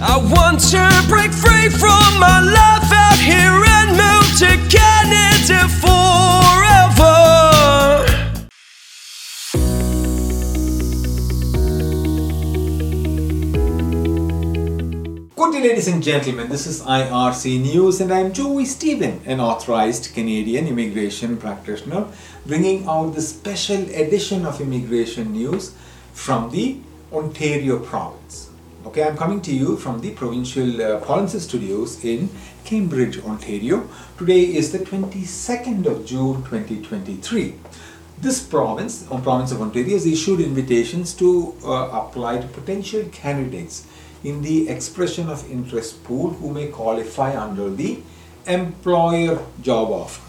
I 0.00 0.16
want 0.16 0.60
to 0.70 1.04
break 1.08 1.32
free 1.32 1.68
from 1.68 2.20
my 2.20 2.38
life 2.38 2.92
out 2.92 3.18
here 3.18 3.50
and 3.50 3.98
move 3.98 4.30
to 4.38 4.54
Canada 4.70 5.66
forever. 5.82 7.18
Good 15.34 15.52
day, 15.52 15.68
ladies 15.68 15.88
and 15.88 16.00
gentlemen. 16.00 16.48
This 16.48 16.68
is 16.68 16.80
IRC 16.82 17.60
News, 17.60 18.00
and 18.00 18.12
I'm 18.12 18.32
Joy 18.32 18.62
Stephen, 18.62 19.20
an 19.26 19.40
authorized 19.40 20.14
Canadian 20.14 20.68
immigration 20.68 21.36
practitioner, 21.36 22.06
bringing 22.46 22.86
out 22.86 23.16
the 23.16 23.20
special 23.20 23.82
edition 23.90 24.46
of 24.46 24.60
immigration 24.60 25.32
news 25.32 25.74
from 26.12 26.52
the 26.52 26.76
Ontario 27.12 27.80
province. 27.80 28.47
Okay, 28.98 29.06
I'm 29.06 29.16
coming 29.16 29.40
to 29.42 29.54
you 29.54 29.76
from 29.76 30.00
the 30.00 30.10
Polinsys 30.12 30.80
uh, 30.80 31.38
Studios 31.38 32.04
in 32.04 32.28
Cambridge, 32.64 33.20
Ontario. 33.20 33.88
Today 34.18 34.40
is 34.40 34.72
the 34.72 34.80
22nd 34.80 35.86
of 35.86 36.04
June 36.04 36.42
2023. 36.42 37.54
This 38.20 38.42
province, 38.42 39.06
or 39.08 39.20
province 39.20 39.52
of 39.52 39.62
Ontario, 39.62 39.90
has 39.90 40.04
issued 40.04 40.40
invitations 40.40 41.14
to 41.14 41.54
uh, 41.64 41.90
apply 41.92 42.38
to 42.38 42.48
potential 42.48 43.04
candidates 43.12 43.86
in 44.24 44.42
the 44.42 44.68
expression 44.68 45.28
of 45.28 45.48
interest 45.48 46.02
pool 46.02 46.30
who 46.30 46.52
may 46.52 46.66
qualify 46.66 47.40
under 47.40 47.70
the 47.70 48.00
employer 48.48 49.38
job 49.62 49.92
offer. 49.92 50.22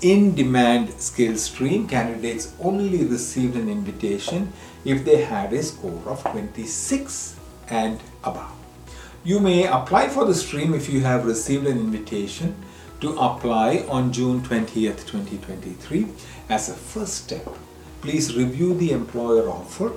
In 0.00 0.34
demand 0.34 0.90
skill 1.00 1.36
stream, 1.36 1.86
candidates 1.86 2.52
only 2.58 3.04
received 3.04 3.54
an 3.54 3.68
invitation 3.68 4.52
if 4.84 5.04
they 5.04 5.22
had 5.22 5.52
a 5.52 5.62
score 5.62 6.02
of 6.08 6.24
26 6.24 7.36
and 7.72 7.98
above. 8.22 8.52
You 9.24 9.40
may 9.40 9.66
apply 9.66 10.08
for 10.08 10.24
the 10.26 10.34
stream 10.34 10.74
if 10.74 10.88
you 10.88 11.00
have 11.00 11.24
received 11.24 11.66
an 11.66 11.78
invitation 11.78 12.54
to 13.00 13.16
apply 13.18 13.84
on 13.88 14.12
June 14.12 14.42
20th, 14.42 15.06
2023. 15.06 16.06
As 16.48 16.68
a 16.68 16.74
first 16.74 17.14
step, 17.24 17.48
please 18.02 18.36
review 18.36 18.74
the 18.74 18.92
employer 18.92 19.48
offer 19.48 19.92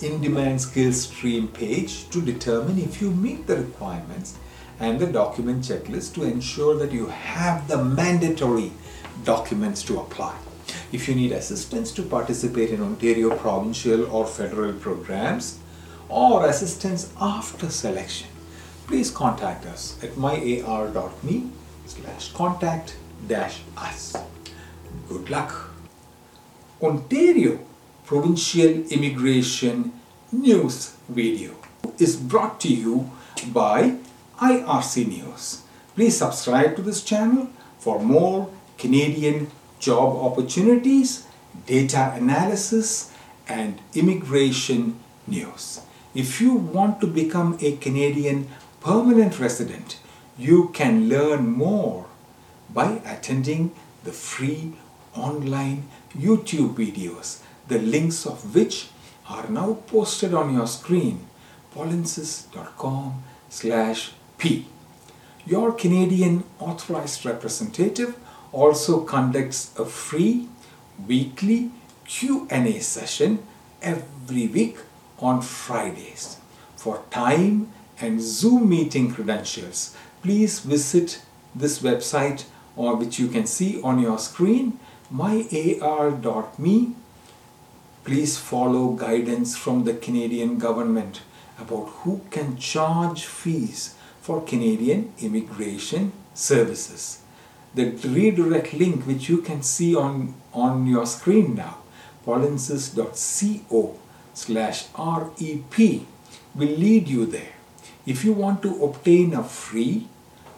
in 0.00 0.20
demand 0.22 0.60
skills 0.62 1.02
stream 1.02 1.48
page 1.48 2.08
to 2.08 2.22
determine 2.22 2.78
if 2.78 3.02
you 3.02 3.10
meet 3.10 3.46
the 3.46 3.56
requirements 3.56 4.38
and 4.78 4.98
the 4.98 5.06
document 5.06 5.62
checklist 5.62 6.14
to 6.14 6.24
ensure 6.24 6.74
that 6.76 6.90
you 6.90 7.06
have 7.06 7.68
the 7.68 7.84
mandatory 7.84 8.72
documents 9.24 9.82
to 9.82 10.00
apply. 10.00 10.34
If 10.90 11.06
you 11.06 11.14
need 11.14 11.32
assistance 11.32 11.92
to 11.92 12.02
participate 12.02 12.70
in 12.70 12.80
Ontario 12.80 13.36
provincial 13.36 14.10
or 14.10 14.26
federal 14.26 14.72
programs 14.72 15.58
or 16.10 16.46
assistance 16.46 17.12
after 17.20 17.70
selection, 17.70 18.28
please 18.86 19.10
contact 19.10 19.64
us 19.66 19.96
at 20.02 20.10
myar.me 20.10 21.50
slash 21.86 22.32
contact 22.32 22.96
dash 23.26 23.60
us. 23.76 24.16
Good 25.08 25.30
luck. 25.30 25.70
Ontario 26.82 27.60
Provincial 28.04 28.84
Immigration 28.90 29.92
News 30.32 30.94
video 31.08 31.54
is 31.98 32.16
brought 32.16 32.60
to 32.60 32.68
you 32.68 33.10
by 33.52 33.96
IRC 34.38 35.06
News. 35.08 35.62
Please 35.94 36.16
subscribe 36.16 36.76
to 36.76 36.82
this 36.82 37.02
channel 37.04 37.48
for 37.78 38.00
more 38.00 38.50
Canadian 38.78 39.50
job 39.78 40.16
opportunities, 40.16 41.26
data 41.66 42.12
analysis, 42.16 43.12
and 43.48 43.80
immigration 43.94 44.98
news. 45.26 45.80
If 46.12 46.40
you 46.40 46.54
want 46.54 47.00
to 47.00 47.06
become 47.06 47.56
a 47.60 47.76
Canadian 47.76 48.48
permanent 48.80 49.38
resident, 49.38 50.00
you 50.36 50.70
can 50.74 51.08
learn 51.08 51.48
more 51.48 52.06
by 52.68 53.00
attending 53.06 53.70
the 54.02 54.10
free 54.10 54.72
online 55.14 55.84
YouTube 56.16 56.74
videos, 56.74 57.42
the 57.68 57.78
links 57.78 58.26
of 58.26 58.54
which 58.56 58.88
are 59.28 59.48
now 59.48 59.74
posted 59.86 60.34
on 60.34 60.52
your 60.52 60.66
screen, 60.66 61.28
polinsys.com 61.76 63.22
slash 63.48 64.10
p. 64.36 64.66
Your 65.46 65.72
Canadian 65.72 66.42
authorized 66.58 67.24
representative 67.24 68.16
also 68.50 69.02
conducts 69.04 69.70
a 69.78 69.84
free 69.84 70.48
weekly 71.06 71.70
Q&A 72.04 72.80
session 72.80 73.46
every 73.80 74.48
week 74.48 74.78
on 75.20 75.42
Fridays. 75.42 76.38
For 76.76 77.02
time 77.10 77.72
and 78.00 78.20
Zoom 78.20 78.68
meeting 78.68 79.12
credentials, 79.12 79.96
please 80.22 80.60
visit 80.60 81.22
this 81.54 81.80
website 81.80 82.44
or 82.76 82.96
which 82.96 83.18
you 83.18 83.28
can 83.28 83.46
see 83.46 83.80
on 83.82 83.98
your 83.98 84.18
screen 84.18 84.78
myar.me 85.12 86.94
please 88.04 88.38
follow 88.38 88.92
guidance 88.92 89.56
from 89.56 89.84
the 89.84 89.94
Canadian 89.94 90.58
government 90.58 91.20
about 91.58 91.86
who 92.00 92.20
can 92.30 92.56
charge 92.56 93.24
fees 93.26 93.94
for 94.22 94.42
Canadian 94.42 95.12
immigration 95.18 96.12
services. 96.34 97.20
The 97.74 97.90
redirect 98.04 98.72
link 98.74 99.06
which 99.06 99.28
you 99.28 99.38
can 99.38 99.62
see 99.62 99.94
on, 99.94 100.34
on 100.52 100.86
your 100.86 101.06
screen 101.06 101.54
now, 101.54 101.78
polinsys.co 102.26 103.98
slash 104.34 104.86
REP 104.96 105.78
will 106.54 106.74
lead 106.84 107.08
you 107.08 107.26
there. 107.26 107.52
If 108.06 108.24
you 108.24 108.32
want 108.32 108.62
to 108.62 108.84
obtain 108.84 109.34
a 109.34 109.44
free 109.44 110.08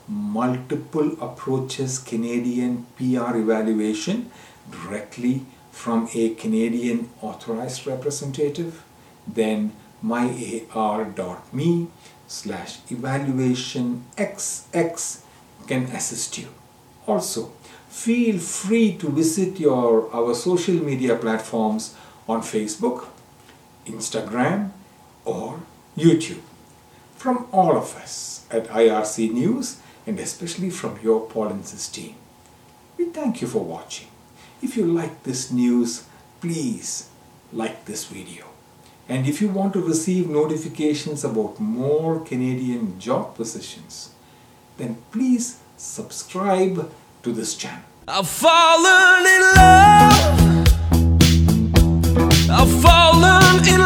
multiple 0.08 1.16
approaches 1.20 1.98
Canadian 1.98 2.86
PR 2.96 3.36
evaluation 3.36 4.30
directly 4.70 5.44
from 5.70 6.08
a 6.14 6.34
Canadian 6.34 7.08
authorized 7.20 7.86
representative, 7.86 8.84
then 9.26 9.72
myar.me 10.04 11.88
slash 12.26 12.78
evaluation 12.90 14.04
xx 14.16 15.20
can 15.66 15.84
assist 15.84 16.38
you. 16.38 16.48
Also, 17.06 17.52
feel 17.88 18.38
free 18.38 18.96
to 18.96 19.08
visit 19.10 19.58
your 19.60 20.12
our 20.14 20.34
social 20.34 20.74
media 20.74 21.16
platforms 21.16 21.94
on 22.28 22.40
Facebook, 22.40 23.06
Instagram, 23.86 24.70
or 25.24 25.60
YouTube. 25.96 26.40
From 27.16 27.46
all 27.52 27.76
of 27.76 27.96
us 27.96 28.46
at 28.50 28.66
IRC 28.68 29.32
News 29.32 29.78
and 30.06 30.18
especially 30.18 30.70
from 30.70 30.98
your 31.02 31.28
Polinsys 31.28 31.92
team, 31.92 32.14
we 32.98 33.06
thank 33.06 33.40
you 33.40 33.48
for 33.48 33.64
watching. 33.64 34.08
If 34.60 34.76
you 34.76 34.86
like 34.86 35.22
this 35.22 35.50
news, 35.50 36.04
please 36.40 37.08
like 37.52 37.84
this 37.84 38.06
video. 38.06 38.46
And 39.08 39.26
if 39.26 39.40
you 39.40 39.48
want 39.48 39.72
to 39.74 39.80
receive 39.80 40.28
notifications 40.28 41.24
about 41.24 41.60
more 41.60 42.20
Canadian 42.20 42.98
job 42.98 43.34
positions, 43.34 44.10
then 44.78 44.96
please 45.10 45.58
subscribe 45.76 46.90
to 47.22 47.32
this 47.32 47.54
channel. 47.54 47.84
I've 48.08 48.28
fallen 48.28 49.26
in 49.26 49.42
love. 49.56 50.11
I've 52.62 52.70
fallen 52.80 53.66
in. 53.66 53.81